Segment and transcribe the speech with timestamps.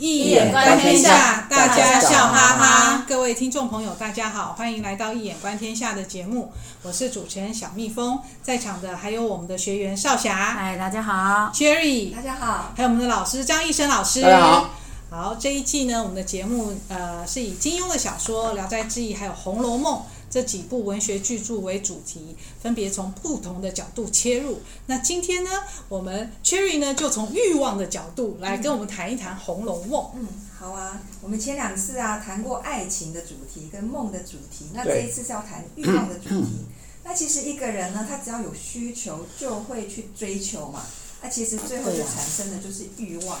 [0.00, 3.04] 易眼观天下，大家笑哈哈。
[3.06, 6.50] 各位听众朋友，大家好，欢迎来到《一眼观天下》的节目，
[6.82, 14.70] 我是主持人小蜜蜂，在场的还有我们的学员少霞，嗨，大家好，Cherry，大家好，还有我们的老师张易生老师，大家好。
[15.10, 19.96] 好，这一季呢，我们的节目呃是以金庸的小说《聊斋志异》还有《红楼梦》
[20.30, 24.60] 这几部文学巨著为主题，分别从不同的角度切入。
[24.86, 25.50] 那今天呢，
[25.88, 30.04] 我们 Cherry 呢就从欲望的角度来跟我们谈一谈《红楼梦》。
[30.14, 36.64] 嗯，好啊，我们前两次啊谈过爱情的主题跟梦的主题，那这一次是要谈欲望的主题。
[37.02, 40.82] 那其实一个人呢，他只要有需求，就会去追求嘛。
[41.22, 43.38] 那其实最后就产生的就是欲望。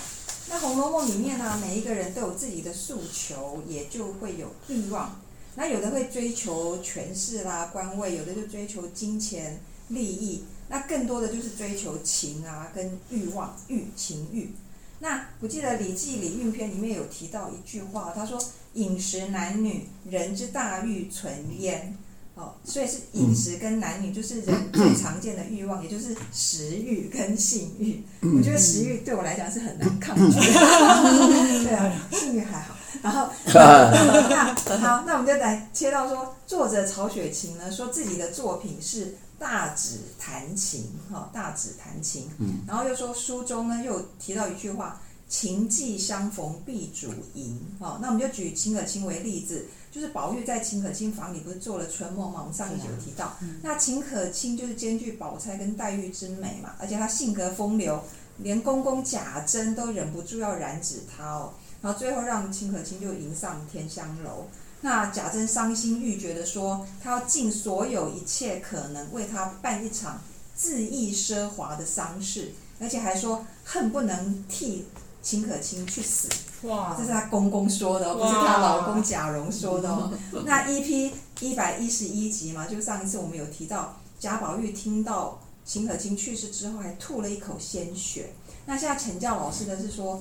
[0.48, 5.20] 那《红楼梦》里面呢、啊，每一个人都有自己的诉求，也就会有欲望。
[5.56, 10.44] 那有的会追求权势啦、官位，有的就追求金钱、利益。
[10.68, 14.52] 那更多的就是追求情啊，跟欲望、欲情欲。
[15.00, 18.38] 那我记得《礼记·礼运篇》里面有提到一句话，他说
[18.74, 21.96] ：“饮食男女，人之大欲存焉。”
[22.36, 28.00] 哦，所以是饮食跟男女，就是人最常见的欲望，也就是食欲跟性欲。
[28.22, 30.42] 我觉得食欲对我来讲是很难抗拒的，
[31.64, 32.76] 对啊，性欲还好。
[33.04, 42.28] 然后 那好，那我们就来切到说，作者曹雪芹呢说自己的作品是大指弹琴，哈，大指弹琴。
[42.38, 42.60] 嗯。
[42.66, 45.00] 然后又说书中呢又提到一句话。
[45.30, 52.40] 情既相逢必主淫，哈，那我们就举秦可卿为例子，就是宝玉在秦可卿房里不是做了春梦嘛？
[52.40, 58.02] 我们上一集有提到，那秦可卿就是兼具宝钗跟黛玉之美嘛，而且她性格风流，
[58.38, 64.46] 连公公贾珍都忍不住要染指她哦，然后最后让秦可卿就迎上天香楼，
[64.80, 70.20] 那贾珍伤心欲绝的说，他要尽所有一切可能为她办一场
[70.58, 74.86] 恣意奢华的丧事，而且还说恨不能替。
[75.22, 76.30] 秦可卿去死，
[76.62, 76.96] 哇！
[76.96, 80.10] 这是他公公说的哦，不是他老公贾蓉说的哦。
[80.46, 88.32] 那 EP 一百一十一集嘛，就上一次我们有提到，贾宝玉听到秦可卿去世之后，还吐了一口鲜血。
[88.64, 90.16] 那现在请教老师的是说，《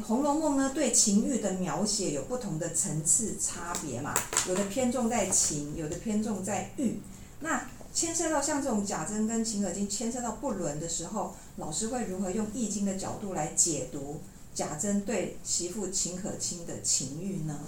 [0.00, 4.14] 红楼梦》呢对情欲的描写有不同的层次差别嘛？
[4.48, 6.98] 有的偏重在情，有的偏重在欲。
[7.40, 14.22] 那牵涉到像这种贾珍跟秦可卿牵涉到不伦的时候，老师会如何用易经的角度来解读
[14.54, 17.58] 贾珍对媳妇秦可卿的情欲呢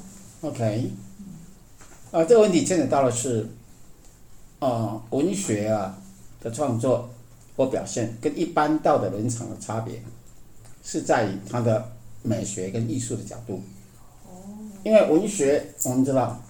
[0.40, 0.92] ？OK，
[2.10, 3.46] 啊，这个问题牵扯到的是，
[4.60, 5.98] 啊、呃，文学啊
[6.40, 7.10] 的创作
[7.54, 10.02] 或表现跟一般道德伦常的差别，
[10.82, 11.92] 是在于它的
[12.24, 13.62] 美学跟艺术的角度。
[14.26, 16.40] 哦，因为文学我们知道。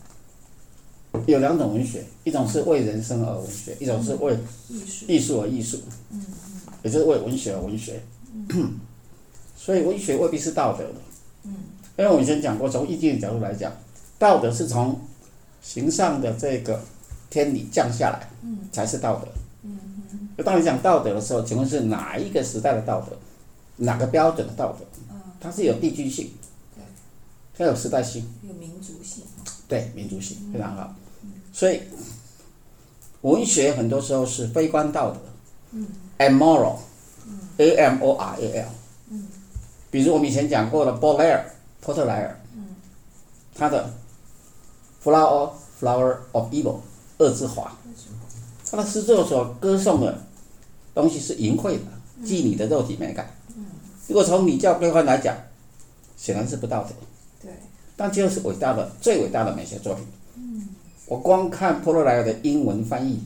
[1.27, 4.37] 有两种文学，一种是为人生而文学，一种是为
[5.07, 5.81] 艺术而艺术，
[6.83, 8.03] 也就是为文学而文学。
[9.57, 10.95] 所以文学未必是道德的，
[11.97, 13.73] 因为我以前讲过，从易经的角度来讲，
[14.19, 15.01] 道德是从
[15.63, 16.81] 形上的这个
[17.31, 18.29] 天理降下来，
[18.73, 19.29] 才是道德。
[20.37, 23.17] 就当你讲道德的时候，请问是哪一个时代的道德？
[23.77, 24.85] 哪个标准的道德？
[25.45, 26.31] 它是有地区性，
[27.55, 29.23] 它有时代性，有民族性，
[29.69, 30.95] 对，民族性非常好。
[31.53, 31.83] 所以，
[33.21, 35.21] 文学很多时候是非观道德，
[35.73, 38.69] 嗯，amoral，a m o r a l，
[39.11, 39.27] 嗯，
[39.91, 42.69] 比如我们以前讲过的波莱尔，波特莱尔，嗯，
[43.55, 43.93] 他的
[45.05, 46.79] flower flower of evil，
[47.19, 47.77] 恶之华，
[48.71, 50.25] 他的诗作所歌颂的
[50.95, 51.81] 东西是淫秽的，
[52.25, 53.44] 妓女的肉体美感，嗯，
[54.07, 55.37] 如果从礼教规范来讲，
[56.17, 56.95] 显然是不道德，
[57.43, 57.53] 对，
[57.97, 60.05] 但就是伟大的最伟大的美学作品。
[61.07, 63.23] 我光看波罗莱尔的英文翻译，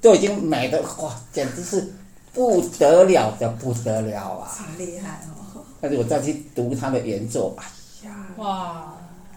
[0.00, 1.92] 都已经美的哇，简直是
[2.32, 4.48] 不得了的不得了啊！
[4.48, 5.20] 好厉害
[5.54, 5.62] 哦！
[5.80, 7.64] 但是我再去读他的原作，哎
[8.08, 8.94] 呀，哇，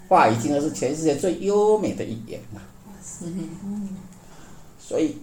[0.07, 2.61] 话语经是全世界最优美的语言嘛。
[3.21, 3.89] 嗯，
[4.79, 5.17] 所以，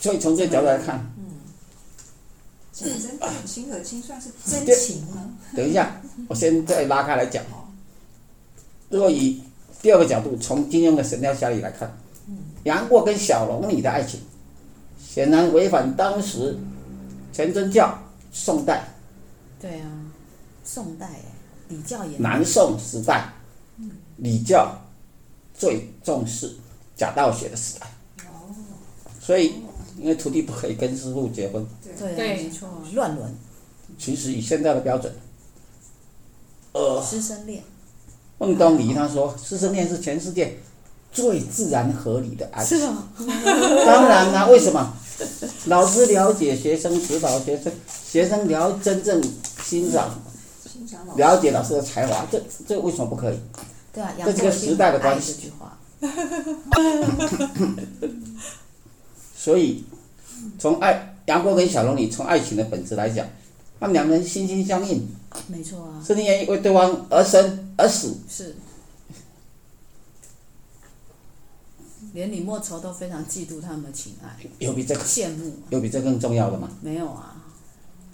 [0.00, 1.04] 所以从这个角度来看，
[2.80, 5.30] 嗯，真的秦可卿算是真情吗？
[5.54, 7.44] 等一下，我先再拉开来讲。
[8.88, 9.42] 如果以
[9.82, 11.94] 第二个角度，从金庸的《神雕侠侣》来看，
[12.64, 14.20] 杨过跟小龙女的爱情，
[14.98, 16.56] 显然违反当时
[17.32, 17.98] 全真教
[18.32, 18.84] 宋代。
[19.60, 19.90] 对啊，
[20.64, 21.08] 宋代
[21.68, 22.16] 礼教也。
[22.18, 23.32] 南宋时代，
[24.16, 24.74] 礼教
[25.54, 26.56] 最重视
[26.96, 27.86] 假道学的时代。
[28.26, 28.54] 哦。
[29.20, 29.54] 所以，
[30.02, 31.64] 因为徒弟不可以跟师傅结婚。
[31.98, 33.34] 对，没错，乱伦。
[33.98, 35.12] 其实以现在的标准，
[36.72, 37.62] 呃，师生恋。
[38.38, 40.58] 孟东篱他说：“师生恋是全世界
[41.12, 43.08] 最自然合理的爱情。”是啊，
[43.86, 44.92] 当然啦，为什么？
[45.66, 47.72] 老师了解学生，指导学生，
[48.04, 49.22] 学生了真正
[49.62, 50.20] 欣赏、
[50.68, 53.38] 欣赏老师了解老师的才华，这这为什么不可以？
[53.92, 55.78] 对啊，这是个时代的关系这句话，
[59.36, 59.84] 所以，
[60.58, 63.26] 从爱杨过跟小龙女从爱情的本质来讲，
[63.80, 65.08] 他们两人心心相印，
[65.48, 68.16] 没错啊，甚至愿意为对方而生而死。
[68.28, 68.56] 是。
[72.12, 75.70] 连李莫愁都非常嫉妒他们的情爱，有比这个羡慕、啊。
[75.70, 76.68] 有比这更重要的吗？
[76.82, 77.42] 没有啊，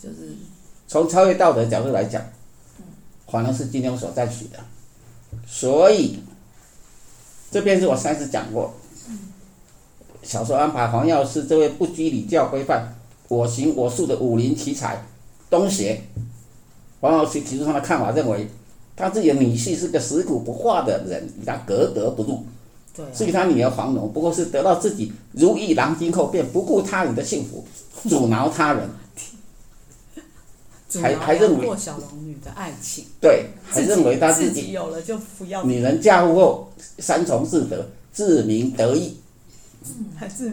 [0.00, 0.36] 就是
[0.86, 2.22] 从超越道德角度来讲，
[3.26, 4.58] 反而是金庸所赞许的。
[5.46, 6.20] 所以，
[7.50, 8.72] 这便是我上次讲过，
[10.22, 12.94] 小说安排黄药师这位不拘礼教规范、
[13.28, 15.04] 我行我素的武林奇才
[15.48, 16.02] 东邪，
[17.00, 18.48] 黄药师提出他的看法，认为
[18.96, 22.44] 他自己的女婿是个食古不化的人，与他格格不入。
[22.94, 27.64] 对、啊，至于他女儿黄蓉，不过是得到自己如意郎君后，便不顾他人的幸福，
[28.08, 28.90] 阻挠他人，
[31.00, 39.16] 还还认为过小龙女的爱情，对，还认为他自己，自己有了就不要女人嫁祸后三从四德，自鸣得意。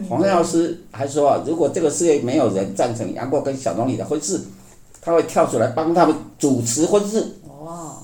[0.08, 4.40] 黄药师还说啊，如果这个世界没有人赞成杨过跟小龙女的婚事，
[5.00, 7.36] 他会跳出来帮他们主持婚事。
[7.48, 7.98] 哦，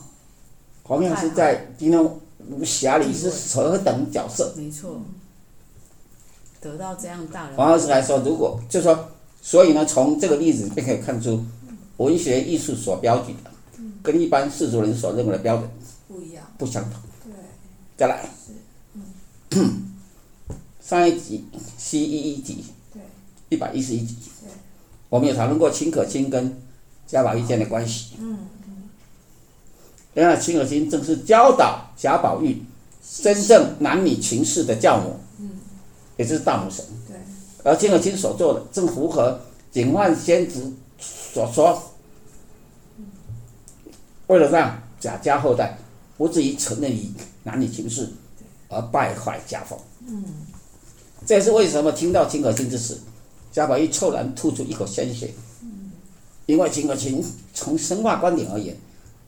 [0.82, 2.10] 黄药师在金庸
[2.50, 4.52] 武侠里是何等角色？
[4.56, 5.00] 没错，
[6.60, 7.56] 得到这样大人。
[7.56, 9.08] 黄药师还说，如果就说，
[9.40, 11.44] 所以呢，从这个例子便可以看出，
[11.98, 13.50] 文学艺术所标举的，
[14.02, 15.68] 跟一般世俗人所认为的标准
[16.08, 16.92] 不一样，不相同。
[17.24, 17.32] 对，
[17.96, 18.28] 再来，
[20.92, 21.42] 上一集
[21.78, 23.00] C 一一集，对，
[23.48, 24.14] 一百一十一集。
[24.42, 24.50] 对，
[25.08, 26.54] 我们有讨论过秦可卿跟
[27.06, 28.16] 贾宝玉间的关系。
[28.18, 28.90] 嗯嗯。
[30.12, 32.62] 原来秦可卿正是教导贾宝玉
[33.22, 35.52] 真正男女情事的教母，嗯。
[36.18, 36.84] 也就是大母神。
[37.08, 37.16] 对，
[37.64, 39.40] 而秦可卿所做的正符合
[39.70, 41.82] 警幻仙子所说，
[44.26, 45.78] 为了让贾家后代
[46.18, 47.10] 不至于沉溺于
[47.44, 48.12] 男女情事
[48.68, 49.78] 而败坏家风。
[50.06, 50.22] 嗯，
[51.24, 52.98] 这也是为什么听到秦可卿之死，
[53.52, 55.32] 贾宝玉猝然吐出一口鲜血。
[56.46, 57.24] 因为秦可卿
[57.54, 58.76] 从神话观点而言，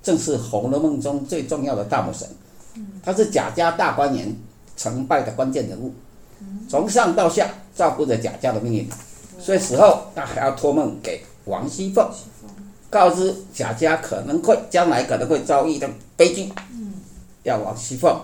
[0.03, 2.29] 正是《红楼梦》中最重要的大母神，
[3.03, 4.35] 他是贾家大观园
[4.77, 5.95] 成败的关键人物，
[6.69, 8.89] 从上到下照顾着贾家的命运，
[9.39, 12.11] 所以死后他还要托梦给王熙凤，
[12.91, 16.53] 告知贾家可能会将来可能会遭遇的悲剧，
[17.45, 18.21] 要王熙凤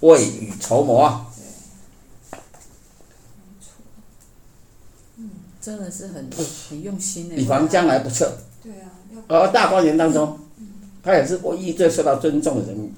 [0.00, 1.26] 未雨绸缪啊。
[5.62, 6.28] 真的是很
[6.68, 8.36] 很用心的，以防将来不测。
[8.60, 8.90] 对啊，
[9.28, 10.36] 而大观园当中，
[11.04, 12.90] 他也是唯一最受到尊重的人物。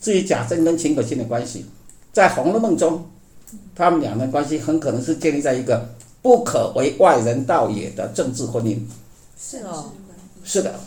[0.00, 1.66] 至于贾珍跟秦可卿的关系，
[2.12, 3.04] 在《红楼梦》中，
[3.74, 5.86] 他们两人关系很可能是建立在一个
[6.22, 8.80] 不可为外人道也的政治婚姻。
[9.38, 9.92] 是哦，
[10.44, 10.80] 是的。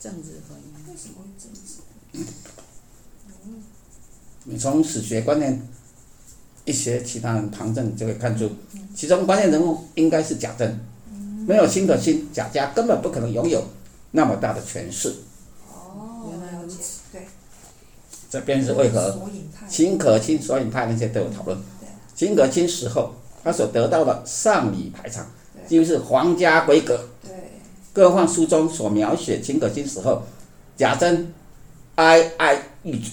[0.00, 0.90] 政治婚姻。
[0.90, 2.32] 为什么会政治？
[4.44, 5.60] 你从史学观念，
[6.68, 8.50] 一些其他人旁证就会看出，
[8.94, 10.78] 其中关键人物应该是贾政。
[11.46, 13.64] 没有秦可卿，贾家根本不可能拥有
[14.10, 15.14] 那么大的权势。
[15.66, 17.00] 哦，原来如此。
[17.10, 17.22] 对。
[18.28, 19.18] 这便是为何
[19.66, 21.58] 秦可卿索引派那些都有讨论。
[22.14, 25.26] 秦可卿死后，他所得到的上礼排场，
[25.66, 27.08] 几乎是皇家规格。
[27.22, 27.32] 对。
[27.94, 30.22] 更何况书中所描写秦可卿死后，
[30.76, 31.32] 贾珍
[31.94, 33.10] 哀哀欲绝，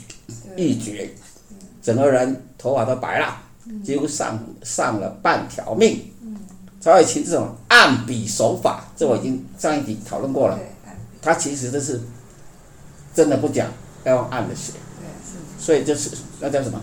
[0.58, 1.10] 欲绝，
[1.82, 3.42] 整个人头发都白了，
[3.84, 6.12] 几乎丧丧了半条命。
[6.80, 10.60] 曹雪芹这种按笔手法，这我已经上一集讨论过了。
[11.22, 12.00] 他其实这是
[13.14, 13.72] 真的不讲，
[14.04, 14.74] 要用暗的写。
[15.58, 16.80] 所以就是那叫什么？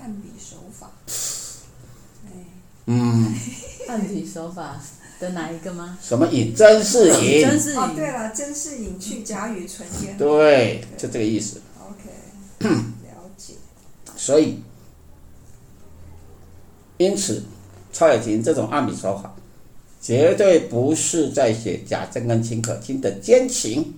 [0.00, 0.88] 按笔手法。
[2.84, 3.34] 嗯。
[3.88, 4.80] 按笔手法
[5.18, 5.98] 的哪一个吗？
[6.00, 6.54] 什么隐？
[6.54, 7.42] 甄士隐。
[7.42, 7.78] 甄士隐。
[7.78, 10.16] 哦，对了，甄士隐去贾雨村烟。
[10.16, 11.60] 对，就这个意思。
[14.26, 14.58] 所以。
[16.98, 17.42] 因此，
[17.92, 19.34] 曹雪芹这种暗笔手法，
[20.00, 23.92] 绝对不是在写贾政跟秦可卿的奸情，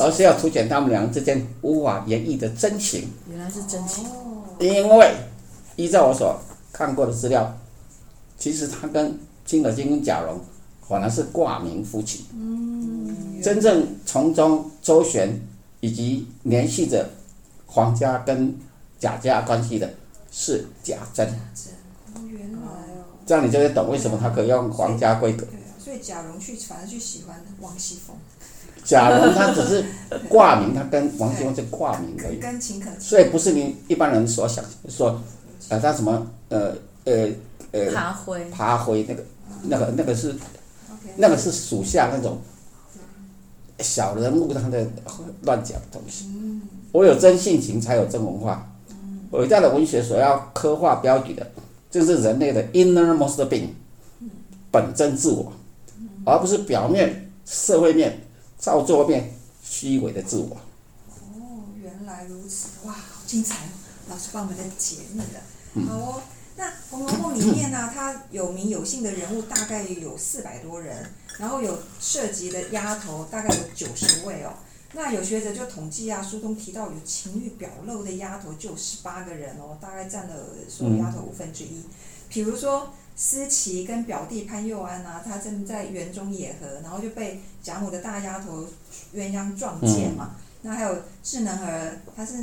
[0.00, 3.08] 而是要凸显他们两人之间无法言喻的真情。
[3.30, 4.04] 原来是真情。
[4.58, 5.14] 因为
[5.76, 6.36] 依照我所
[6.72, 7.56] 看过的资料，
[8.36, 10.40] 其实他跟秦可卿跟贾蓉
[10.88, 12.24] 反而是挂名夫妻。
[13.40, 15.40] 真正从中周旋
[15.78, 17.08] 以及联系着
[17.64, 18.58] 皇家跟
[18.98, 19.88] 贾家关系的
[20.30, 21.26] 是假真。
[22.26, 25.46] 原来哦，这样你就会懂为什么他可以用皇家规格。
[25.46, 28.16] 对啊，所以贾蓉去反而去喜欢王熙凤。
[28.84, 29.84] 贾蓉他只是
[30.28, 32.38] 挂名，他跟王熙凤是挂名而已。
[32.38, 33.00] 跟秦可卿。
[33.00, 35.20] 所以不是你一般人所想说，
[35.68, 36.74] 呃，他什么呃
[37.04, 37.28] 呃
[37.72, 37.92] 呃。
[37.92, 38.44] 爬灰。
[38.50, 39.24] 爬灰那个
[39.64, 40.34] 那个那个是
[41.16, 42.38] 那个是属下那种
[43.80, 44.86] 小人物他的
[45.42, 46.30] 乱讲的东西。
[46.92, 48.67] 我有真性情，才有真文化。
[49.30, 51.50] 伟大的文学所要刻画标举的，
[51.90, 53.68] 就是人类的 innermost being，
[54.70, 55.52] 本真自我，
[56.24, 58.26] 而不是表面、社会面、
[58.58, 60.56] 造作面、虚伪的自我。
[61.10, 63.70] 哦，原来如此，哇，好精彩哦！
[64.08, 65.86] 老师帮我们在解密了。
[65.86, 66.22] 好哦，
[66.56, 70.96] 那《红楼梦》里面呢、啊，它有名有姓的人物大概有四百多人，
[71.38, 74.54] 然后有涉及的丫头大概有九十位哦。
[74.94, 80.34] 那有学者就统计啊，书中提到有情欲表露的丫头就有十八个人哦，大概占了
[80.66, 81.82] 所有丫头五分之一。
[82.30, 88.66] 比如说思琪跟表弟潘佑安啊，他正在园中野合，然后就被贾母的大丫头
[89.14, 90.36] 鸳鸯撞见嘛。
[90.62, 92.42] 那还有智能儿，她是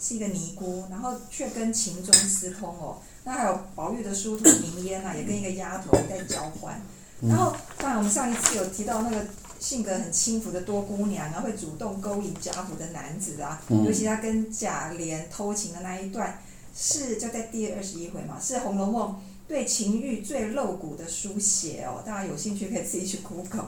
[0.00, 2.98] 是一个尼姑，然后却跟秦钟私通哦。
[3.22, 6.80] 那还有宝玉的书童明烟啊，也跟一个丫头在交换。
[7.22, 9.24] 然后当然我们上一次有提到那个。
[9.64, 16.38] 性格很轻浮的多姑娘啊，会主动勾引贾府的男子啊，尤其他跟贾琏偷情的那一段，
[16.76, 19.12] 是就在第二十一回嘛，是《红楼梦》
[19.48, 22.02] 对情欲最露骨的书写哦。
[22.04, 23.64] 大家有兴趣可以自己去 Google。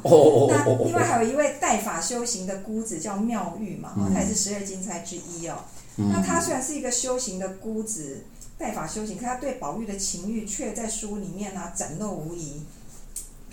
[0.50, 5.64] 那另外还有一位带法修行的姑子叫妙玉嘛，她也是十二金钗之一哦。
[5.96, 8.22] 那她虽然是一个修行的姑子，
[8.58, 12.60] 带法修行，可她对宝玉的情欲却在书里面呢、啊、展露无遗。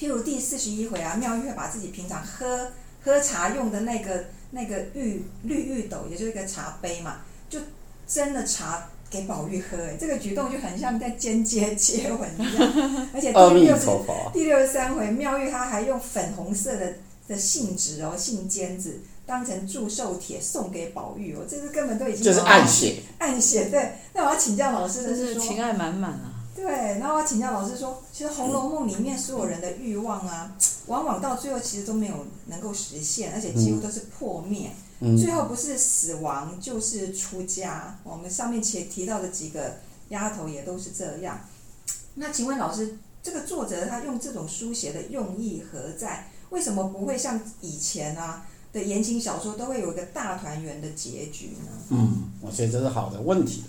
[0.04, 2.68] 譬如第四十一回啊，妙玉会把自己平常喝
[3.06, 7.58] 喝茶用的那个那个玉绿玉斗，也就是一个茶杯嘛，就
[8.06, 9.78] 斟了茶给宝玉喝。
[9.78, 12.74] 哎，这个举动就很像在间接接吻一样。
[13.16, 13.88] 而且第六十
[14.34, 16.96] 第六十三回，妙玉她还用粉红色的
[17.30, 23.70] 的信纸哦，信笺子当成祝寿帖送给宝玉哦，这是根本都已经就是暗写暗写。
[23.70, 26.33] 对，那我要请教老师的是说，是情爱满满啊。
[26.56, 30.56] 对，然后我请教老师说，其实《红楼梦》里面所有人的欲望啊，
[30.86, 34.70] 往往到最后其实都没有能够实现，而且几乎都是破灭。
[35.00, 37.98] 嗯、最后不是死亡就是出家。
[38.04, 39.78] 我们上面前提到的几个
[40.10, 41.40] 丫头也都是这样。
[42.14, 46.30] 那请问老师，这个作者他用这种书写的用意何在？
[46.52, 51.72] 为什么不会像以前啊的言情小说都会有一个大团圆的结局呢？
[51.90, 53.64] 嗯，我觉得这是好的问题。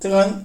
[0.00, 0.42] 这个。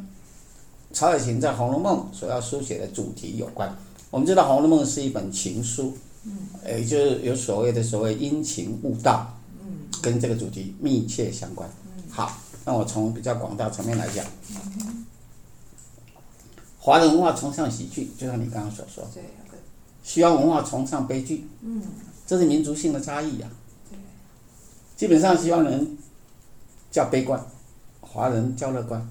[0.95, 3.69] 曹雪芹在《红楼梦》所要书写的主题有关。
[4.09, 9.27] 我们知道《红楼梦》是一本情书，嗯，也就是有所谓的所谓因情悟道，
[9.59, 11.69] 嗯，跟这个主题密切相关。
[12.09, 14.25] 好，那我从比较广大层面来讲，
[16.79, 19.21] 华人文化崇尚喜剧，就像你刚刚所说，对，
[20.01, 21.81] 西方文化崇尚悲剧，嗯，
[22.25, 23.49] 这是民族性的差异呀。
[24.95, 25.97] 基本上西方人
[26.89, 27.45] 叫悲观，
[27.99, 29.05] 华人叫乐观。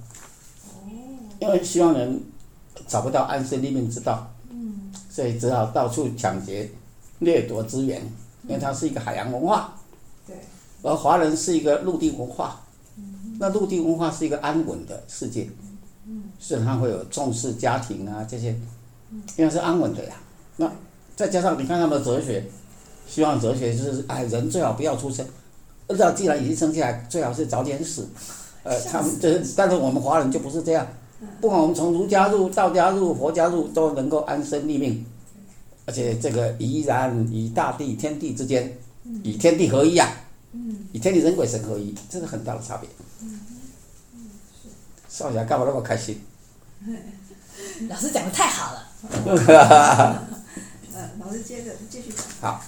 [1.40, 2.20] 因为西方人
[2.86, 4.30] 找不到安身立命之道，
[5.10, 6.70] 所以只好到处抢劫、
[7.20, 8.02] 掠夺资源。
[8.46, 9.74] 因为它是一个海洋文化，
[10.82, 12.60] 而华人是一个陆地文化。
[13.38, 15.48] 那陆地文化是一个安稳的世界，
[16.38, 18.54] 所以他会有重视家庭啊这些，
[19.38, 20.14] 因为是安稳的呀。
[20.58, 20.70] 那
[21.16, 22.44] 再加上你看他们的哲学，
[23.08, 25.26] 西方哲学就是哎，人最好不要出生，
[25.88, 28.06] 而且既然已经生下来，最好是早点死。
[28.62, 30.86] 呃，他们就是，但是我们华人就不是这样。
[31.40, 35.04] 不管我们从儒家入、道家入、佛家入，都能够安身立命，
[35.84, 38.78] 而且这个怡然与大地、天地之间，
[39.22, 40.08] 与天地合一啊，
[40.92, 42.88] 与天地人鬼神合一，这是很大的差别。
[45.08, 46.20] 少侠干嘛那么开心？
[47.88, 48.88] 老师讲的太好了。
[50.94, 52.24] 嗯， 老师接着继续讲。
[52.40, 52.60] 好。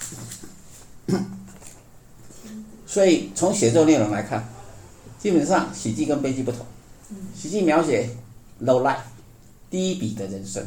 [2.86, 4.46] 所以从写作内容来看，
[5.18, 6.64] 基本上喜剧跟悲剧不同。
[7.34, 8.10] 喜剧描写。
[8.62, 9.00] Low life，
[9.70, 10.64] 低比的人生。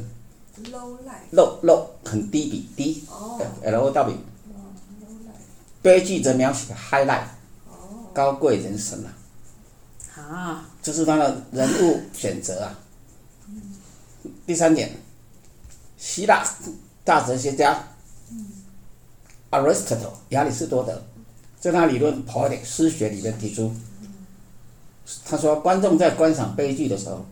[0.65, 1.33] low life。
[1.33, 3.03] low low 很低比低。
[3.09, 3.39] 哦。
[3.63, 4.17] L O W。
[5.81, 7.27] 悲剧则描写 high life，
[8.13, 9.09] 高贵人生啊。
[10.21, 10.69] 啊。
[10.81, 12.79] 这是他的人物选择啊。
[14.45, 14.91] 第三点，
[15.97, 16.43] 希腊
[17.03, 17.83] 大哲学家
[19.51, 21.01] Aristotle 亚里士多德，
[21.59, 23.71] 在他理论 Poetics 诗学里面提出，
[25.25, 27.25] 他说观众在观赏悲剧的时候。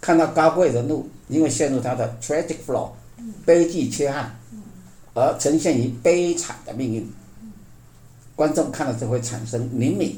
[0.00, 2.90] 看到高贵人物因为陷入他的 tragic flaw
[3.44, 4.34] 悲剧缺憾，
[5.14, 7.12] 而呈现于悲惨的命运，
[8.34, 10.14] 观众看了就会产生怜悯、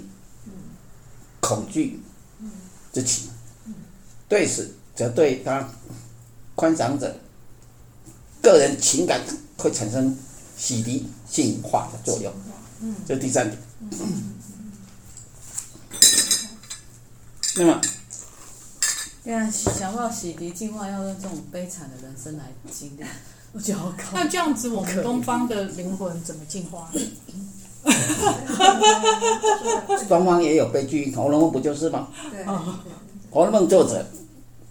[1.41, 2.01] 恐惧
[2.93, 3.29] 之情，
[4.29, 5.69] 对此则对他
[6.55, 7.17] 观赏者
[8.41, 9.21] 个人情感
[9.57, 10.17] 会产生
[10.57, 12.33] 洗涤、净化的作用。
[13.07, 13.61] 这是第三点。
[17.57, 17.81] 那么。
[19.25, 23.05] 对啊，想到洗涤净化要用这种悲惨的人生来经历，
[23.53, 24.05] 我觉得好高。
[24.15, 26.91] 那这样子，我们东方的灵魂怎么进化？
[30.09, 32.09] 东方也有悲剧，《红楼梦》不就是吗？
[32.31, 32.45] 对，
[33.31, 34.05] 《红楼梦》作者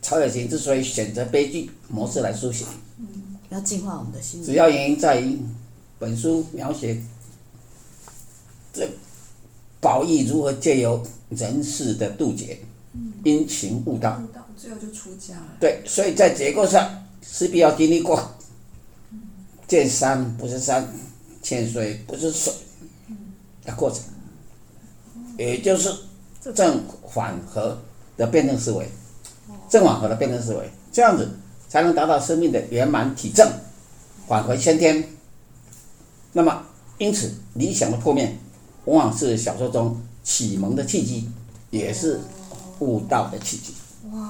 [0.01, 2.65] 曹雪芹之所以选择悲剧模式来书写，
[2.99, 3.07] 嗯
[3.49, 4.43] 要净化我们的心。
[4.43, 5.39] 主要原因在于
[5.97, 7.01] 本书描写
[8.73, 8.89] 这
[9.79, 12.59] 宝玉如何借由人世的渡劫，
[13.23, 14.21] 因情悟道。
[14.61, 15.57] 最后就出家了。
[15.59, 18.31] 对，所以在结构上势必要经历过
[19.67, 20.87] 见山不是山，
[21.41, 22.53] 见水不是水
[23.65, 24.03] 的过程，
[25.35, 25.91] 也就是
[26.53, 27.81] 正反合
[28.17, 28.87] 的辩证思维，
[29.67, 31.27] 正反合的辩证思维，这样子
[31.67, 33.51] 才能达到生命的圆满体证，
[34.27, 35.03] 返回先天。
[36.33, 36.63] 那么，
[36.99, 38.37] 因此理想的破灭，
[38.85, 41.27] 往往是小说中启蒙的契机，
[41.71, 42.19] 也是
[42.77, 43.73] 悟道的契机。
[44.11, 44.29] 哇，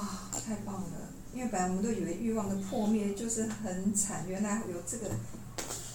[0.51, 0.89] 太棒了！
[1.33, 5.07] 因为本来我们都以为欲望的破灭就是很惨，原来有这个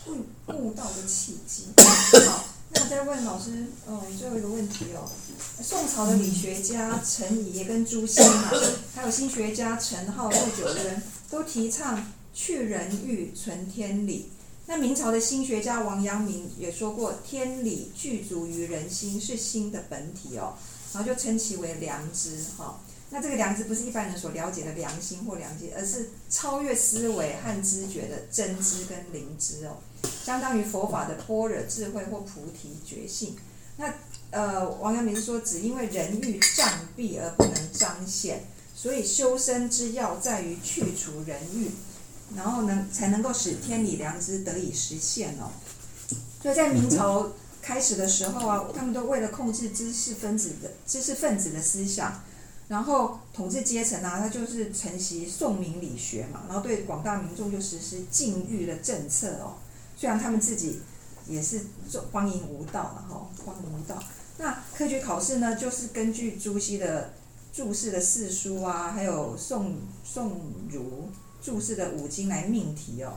[0.06, 1.66] 悟悟道的契机。
[2.26, 5.06] 好，那我再问老师，嗯，最后一个问题哦。
[5.62, 8.50] 宋朝的理学家陈颐跟朱熹嘛，
[8.94, 14.30] 还有心学家陈浩、陆九渊都提倡去人欲，存天理。
[14.64, 20.54] 那明朝的心学家王阳明也说过，天理具足于人心，是心的本体哦，
[20.94, 22.80] 然后就称其为良知哈。
[23.08, 29.76] 那这个良知不是一般人所了解的良心或良知，而是超越思维和知觉的真知跟灵知哦，
[30.24, 33.36] 相当于佛法的般若智慧或菩提觉性。
[33.76, 33.94] 那
[34.30, 38.44] 呃，王阳明说，只因为人欲障蔽而不能彰显，
[38.74, 41.70] 所以修身之要在于去除人欲，
[42.34, 45.52] 然后呢，才能够使天理良知得以实现哦。
[46.42, 47.30] 所以在明朝
[47.62, 52.20] 开始的时候啊，他们都为了控制知识分子的知识分子的思想。
[52.68, 59.54] 然后统治阶层啊，他就是承袭宋明理学嘛，然后对广大民众就实施禁欲的政策哦。
[59.96, 60.80] 虽然他们自己
[61.28, 61.60] 也是
[62.10, 64.02] 荒淫无道嘛，哈，荒淫无道。
[64.38, 67.12] 那科举考试呢，就是根据朱熹的
[67.52, 71.08] 注释的四书啊，还有宋宋儒
[71.40, 73.14] 注释的五经来命题哦。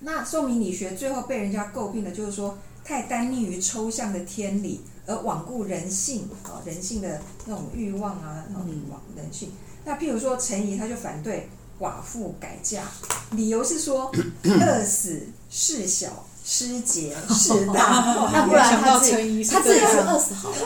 [0.00, 4.80] 那宋明理学最后被人家诟病的就是说，太单立于抽象的天理。
[5.06, 8.68] 而罔顾人性啊，人性的那种欲望啊，那种
[9.16, 9.50] 人性。
[9.84, 11.48] 那譬如说陈颐他就反对
[11.80, 12.82] 寡妇改嫁，
[13.32, 14.12] 理由是说
[14.44, 18.30] 饿死事小，失节事大。
[18.32, 20.56] 那不然他自己他自己是饿死好了。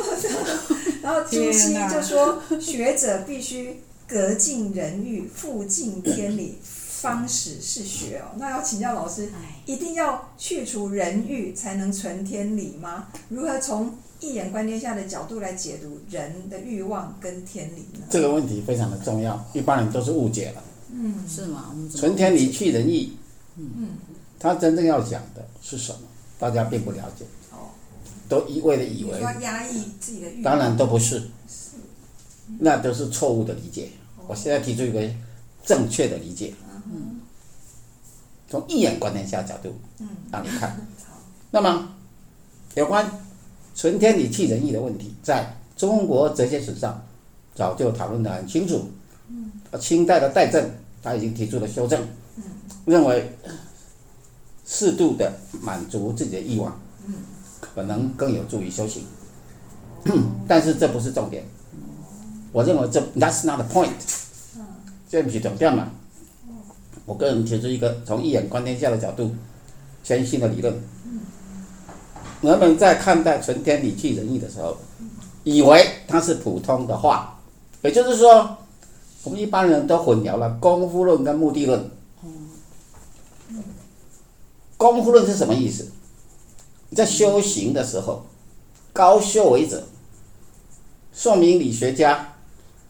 [1.02, 6.58] 然后朱熹就说学者必须革尽人欲，复尽天理，
[7.00, 8.34] 方始是学哦。
[8.36, 9.30] 那要请教老师，
[9.66, 13.08] 一定要去除人欲才能存天理吗？
[13.28, 18.06] 如何从一眼观天下的角度来解读人的欲望跟天理呢？
[18.08, 20.64] 这个问题非常的重要，一般人都是误解了。
[20.90, 21.74] 嗯，是吗？
[21.94, 23.10] 存天理去人欲，
[23.56, 23.90] 嗯，
[24.38, 25.98] 他真正要讲的是什么？
[26.38, 27.24] 大家并不了解。
[27.52, 27.68] 哦，
[28.28, 31.22] 都一味的以为要压抑自己的欲望，当然都不是，
[32.58, 33.90] 那都是错误的理解。
[34.26, 35.02] 我现在提出一个
[35.64, 36.54] 正确的理解。
[36.92, 37.20] 嗯，
[38.48, 40.76] 从一眼观天下角度，嗯，让你看。
[41.50, 41.88] 那么
[42.74, 43.10] 有关。
[43.74, 47.04] 存天理弃人欲的问题，在中国哲学史上
[47.54, 48.88] 早就讨论得很清楚。
[49.78, 50.70] 清代的戴震
[51.02, 52.02] 他已经提出了修正，
[52.86, 53.36] 认为
[54.64, 56.80] 适度的满足自己的欲望，
[57.60, 59.04] 可能更有助于修行。
[60.48, 61.44] 但是这不是重点。
[62.52, 63.92] 我认为这 That's not the point。
[65.10, 65.90] 这不是重点嘛。
[67.06, 69.34] 我个人提出一个从一眼观天下的角度，
[70.04, 70.74] 全新的理论。
[72.42, 74.76] 人们在看待“存天理去人欲”的时候，
[75.44, 77.40] 以为它是普通的话，
[77.82, 78.58] 也就是说，
[79.22, 81.90] 我们一般人都混淆了功夫论跟目的论。
[84.76, 85.88] 功夫论是什么意思？
[86.94, 88.26] 在修行的时候，
[88.92, 89.84] 高修为者，
[91.12, 92.34] 宋明理学家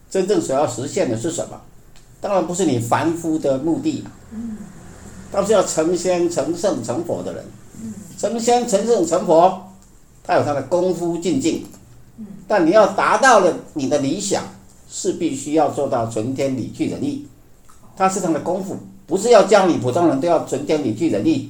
[0.09, 1.61] 真正所要实现的是什么？
[2.19, 4.03] 当然不是你凡夫的目的，
[5.31, 7.45] 他是要成仙、成圣、成佛的人。
[8.17, 9.61] 成仙、成圣、成佛，
[10.23, 11.61] 他有他的功夫境界。
[12.47, 14.43] 但你要达到了你的理想，
[14.89, 17.27] 是必须要做到存天理去人欲。
[17.95, 18.75] 他是他的功夫，
[19.05, 21.49] 不是要教你普通人都要存天理去人欲，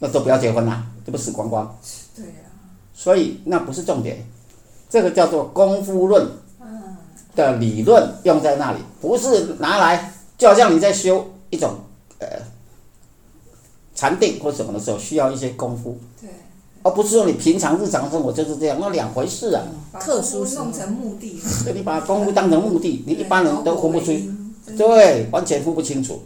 [0.00, 1.78] 那都不要结婚了，这不死光光。
[2.16, 2.32] 对呀。
[2.92, 4.26] 所以那不是重点，
[4.90, 6.26] 这个叫做功夫论
[7.38, 11.76] 的理论用在那里，不是拿来就好像你在修一种
[12.18, 12.26] 呃。
[13.94, 16.30] 禅定或什么的时候需要一些功夫，对，
[16.84, 19.64] 而不是说你平常日常生活就是这样，那两回事啊。
[19.98, 24.12] 特殊弄成目的，对，你把功夫当成目的，你一般人都分不出，
[24.76, 26.22] 对，完全分不清楚。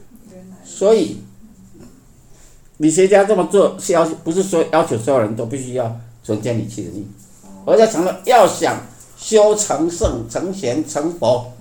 [0.66, 1.22] 所以，
[2.76, 7.06] 理学家这么做是要不是说要求所有人都必须要存天理去仁义，
[7.64, 8.76] 而且强调要想
[9.22, 11.52] 修成圣、成贤、成佛，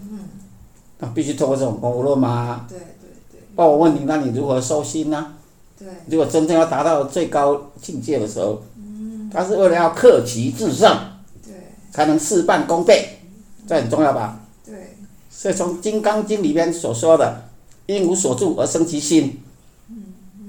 [0.97, 2.65] 那必须透过这种功夫论嘛。
[2.67, 3.41] 对对对。
[3.55, 5.33] 那我问你，那你如何收心呢？
[5.77, 5.87] 对。
[6.07, 8.63] 如果真正要达到最高境界的时候，
[9.31, 10.91] 他是为了要克己制胜，
[11.45, 11.53] 对，
[11.91, 13.19] 才能事半功倍，
[13.67, 14.39] 这很重要吧？
[14.65, 14.97] 对。
[15.29, 17.43] 所以从《金刚经》里边所说的
[17.85, 19.39] “应无所住而生其心”，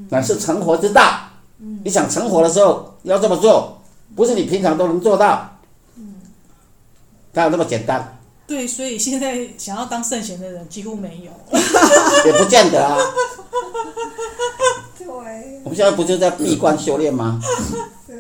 [0.09, 1.29] 乃是成佛之道。
[1.85, 3.79] 你想成佛的时候要这么做，
[4.17, 5.52] 不是你平常都能做到，
[7.35, 8.19] 哪有那么简单？
[8.47, 11.31] 对，所以现在想要当圣贤的人几乎没有，
[12.27, 12.99] 也不见得啊。
[14.99, 15.07] 对。
[15.65, 17.41] 我们现在不就在闭关修炼吗？
[18.07, 18.17] 对。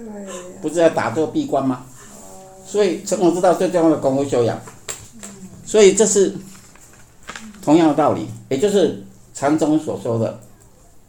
[0.62, 1.84] 不是在打坐闭关吗？
[2.64, 4.58] 所以成功之道最重要的功夫修养。
[5.66, 6.34] 所以这是
[7.60, 10.40] 同样的道理，也就是禅宗所说的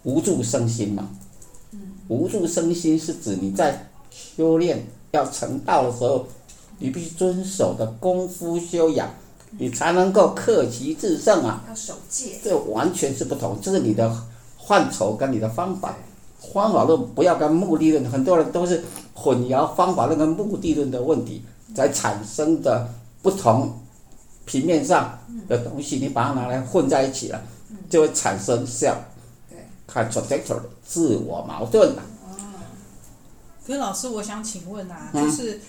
[0.04, 1.08] 无住生心嘛。
[2.10, 6.28] 无住生心是指你在修炼要成道的时候，
[6.80, 9.10] 你必须遵守的功夫修养，
[9.58, 11.64] 你才能够克己制胜啊。
[11.68, 12.40] 要守戒。
[12.44, 14.16] 这完全是不同，这是你的
[14.68, 15.96] 范畴跟你的方法。
[16.54, 18.84] 方法论不要跟目的论，很多人都是
[19.14, 21.44] 混淆方法论跟目的论的问题，
[21.76, 22.90] 才产生的
[23.22, 23.80] 不同。
[24.46, 27.42] 平面上的东西，你把它拿来混在一起了，
[27.90, 32.04] 就会产生 self-contradictory 自我矛盾了。
[33.66, 35.62] 可是老师，我想请问啊，就是，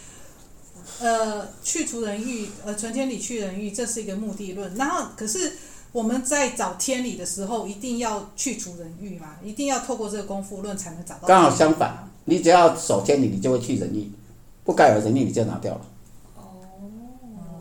[1.01, 4.75] 呃，去除人欲，呃，存天理去人欲，这是一个目的论。
[4.75, 5.53] 然后，可是
[5.92, 9.37] 我们在找天理的时候，一定要去除人欲嘛？
[9.42, 11.27] 一定要透过这个功夫论才能找到。
[11.27, 14.11] 刚好相反，你只要守天理，你就会去人欲，
[14.64, 15.81] 不该有人欲你就拿掉了。
[16.37, 16.42] 哦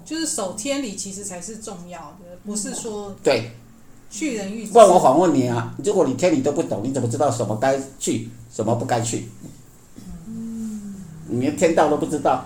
[0.06, 3.52] 就是守天理其实才是重要的，不是说对
[4.12, 4.68] 去人欲。
[4.68, 9.30] 不然我反问你啊，如果你天理都不懂，你怎么知道什么该去，什么不该去？
[11.30, 12.46] 你连天道都不知道，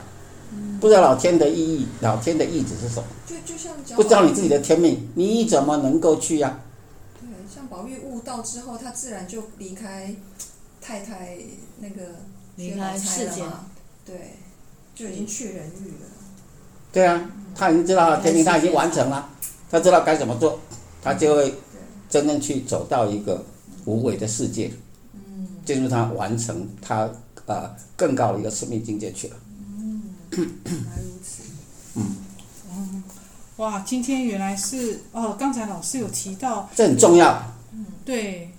[0.80, 3.08] 不知道老天的意义，老天的意志是什么？
[3.26, 6.60] 就就像不知道你自己的天命，你怎么能够去呀？
[7.20, 10.16] 对，像宝玉悟道之后，他自然就离开
[10.82, 11.38] 太太
[11.80, 12.02] 那个
[12.56, 13.46] 离开世间，
[14.06, 14.38] 对，
[14.94, 16.08] 就已经去人欲了。
[16.92, 19.30] 对啊，他已经知道了天命，他已经完成了，
[19.70, 20.60] 他知道该怎么做，
[21.02, 21.54] 他就会
[22.10, 23.44] 真正去走到一个
[23.86, 24.72] 无为的世界，
[25.66, 27.10] 进入他完成他
[27.46, 29.36] 呃更高的一个生命境界去了。
[30.32, 31.44] 嗯，原来如此。
[31.96, 33.04] 嗯，
[33.58, 37.42] 哇，今天原来是哦，刚才老师有提到，这很重要。
[37.74, 38.50] 嗯，对。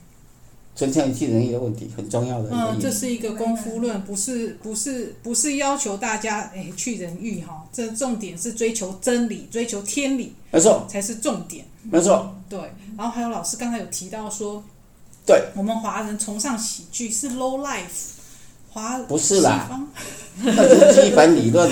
[0.75, 2.51] 存天理去仁义的问题很重要的。
[2.53, 11.67] 嗯，这是一个功夫论，不是不是不是要求大家哎去人欲哈，这重点是追求真理，追求天理，没错，才是重点。
[11.83, 12.33] 没错。
[12.49, 12.61] 对，
[12.97, 14.63] 然后还有老师刚才有提到说，
[15.27, 18.18] 对，我们华人崇尚喜剧是 low life，
[18.79, 19.69] 华不是啦，
[20.43, 21.69] 那是基本理论，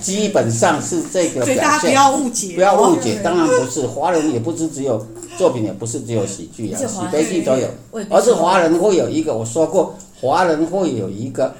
[0.00, 1.54] 基本上是这个表现。
[1.54, 5.06] 所以大家不要误解，不要误解，当然不是，华人也不是只有。
[5.36, 7.68] 作品也不是只有喜剧啊，喜悲剧都有，
[8.08, 11.54] 而是华人会有一个，我说过，华人会有一个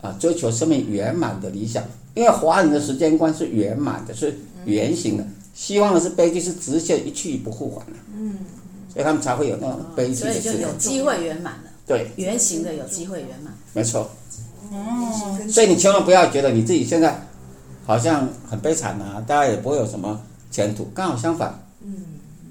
[0.00, 1.84] 啊追求生命圆满的理想，
[2.14, 8.38] 因为华人的时间观是圆满的，是圆形的，希望的是悲剧是直线一去不复返的，嗯，
[8.92, 10.32] 所以他们才会有那种悲剧的。
[10.32, 11.70] 所以就有机会圆满了。
[11.86, 13.52] 对，圆形的有机会圆满。
[13.72, 14.10] 没错。
[14.70, 15.38] 哦。
[15.50, 17.26] 所以你千万不要觉得你自己现在
[17.84, 21.58] 好像很悲惨啊，大家也不会有什么前途，刚好相反。
[21.84, 21.96] 嗯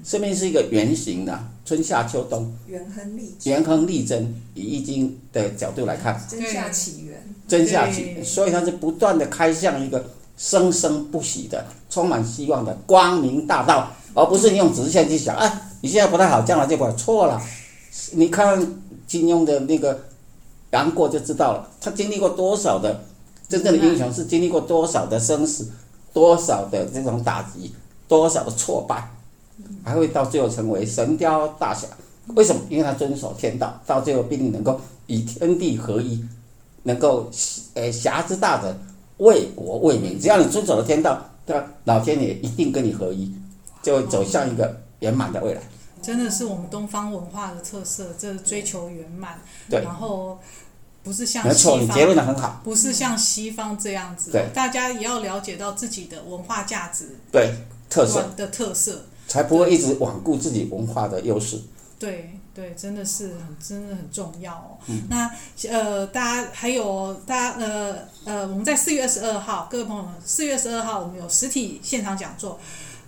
[0.04, 10.04] 生命是一个圆形的，春夏秋冬，圆亨利圆亨利贞，以易经的角度来看，真夏起源，真下起源，所以它是不断的开向一个
[10.36, 17.40] 生生不息的、充满希望的光明大道，而不是你用直线去想，哎，你现在不太好，将来就不会错了。
[18.10, 18.60] 你看
[19.12, 20.00] 金庸的那个
[20.70, 23.04] 杨过就知道了，他经历过多少的
[23.46, 25.68] 真正的英雄，是经历过多少的生死，
[26.14, 27.74] 多少的这种打击，
[28.08, 29.10] 多少的挫败。
[29.84, 31.86] 还会到最后成为神雕大侠，
[32.28, 32.62] 为什么？
[32.70, 36.24] 因为他遵守天道，到最后必定能够与天地合一，
[36.84, 37.30] 能够
[37.74, 38.74] 呃侠之大者，
[39.18, 40.18] 为国为民。
[40.18, 41.66] 只要你遵守了天道，对吧？
[41.84, 43.30] 老天爷一定跟你合一，
[43.82, 45.60] 就会走向一个圆满的未来。
[46.02, 49.38] 真的是我们东方文化的特色，这追求圆满。
[49.68, 50.38] 然后
[51.02, 52.60] 不是像没错，你结论的很好。
[52.64, 54.32] 不是像西方这样子。
[54.32, 54.48] 对。
[54.52, 57.16] 大家也要了解到自己的文化价值。
[57.30, 57.54] 对。
[57.88, 58.30] 特色。
[58.36, 59.06] 的特色。
[59.28, 61.58] 才不会一直罔顾自己文化的优势。
[61.98, 64.76] 对对，真的是很真的很重要哦。
[64.88, 65.30] 嗯、那
[65.70, 72.58] 呃，大家还有大家呃呃，我们在四月二十二号，各位朋友们，四月二十二号我们有实体现场讲座，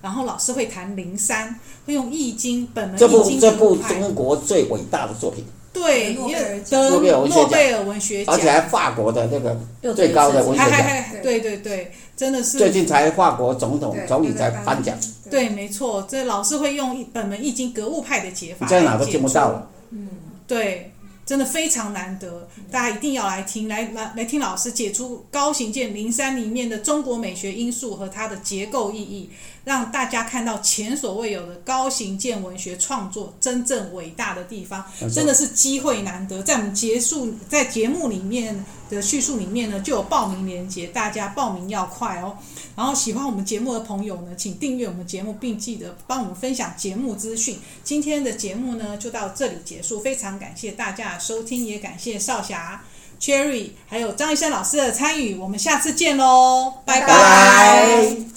[0.04, 6.82] 然后老师会谈灵山，会用易经本门易经这部这部中国最伟大的作品，对，诺贝尔奖。
[6.82, 7.42] 得诺贝尔文学奖。
[7.42, 11.40] 诺贝尔文学奖，而且还法国的那个又最高的文学奖，还对。
[11.40, 14.94] 对对，真的是最近才法国总统对总理才颁奖，
[15.30, 19.70] 对，没错，这老师会用一本门易经格物派的解法，你在哪都见不到了。
[20.46, 20.92] 对，
[21.24, 29.30] 真的非常难得，大家一定要来听，来来来听老师解出高行健灵山里面的中国美学因素和它的结构意义，
[29.64, 36.42] 让大家看到前所未有的高行健文学创作真正伟大的地方，真的是机会难得。
[36.42, 42.36] 在我们结束在节目里面的叙述里面呢，就有报名链接，大家报名要快哦。
[42.76, 47.58] 然后喜欢我们节目的朋友呢，请订阅我们节目，并记得帮我们分享节目资讯。
[47.82, 52.82] 今天的节目呢，就到这里结束，非常感谢大家的收听，也感谢少侠、
[53.20, 58.33] Cherry 还有张医生老师的参与，我们下次见喽，拜拜拜拜